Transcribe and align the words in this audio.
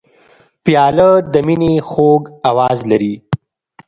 پیاله 0.63 1.09
د 1.33 1.35
مینې 1.47 1.73
خوږ 1.89 2.23
آواز 2.49 2.79
لري. 2.89 3.15